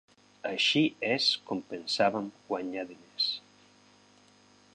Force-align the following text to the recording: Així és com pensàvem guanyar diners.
Així 0.51 0.81
és 1.09 1.27
com 1.51 1.61
pensàvem 1.75 2.33
guanyar 2.49 2.87
diners. 2.93 3.29